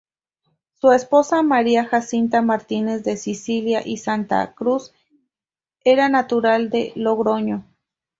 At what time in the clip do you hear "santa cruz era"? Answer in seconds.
3.97-6.09